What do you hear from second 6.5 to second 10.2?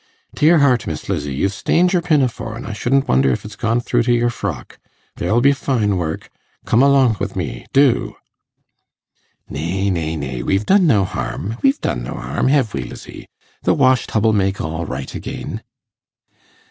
Come alonk wi' me, do.' 'Nay, nay,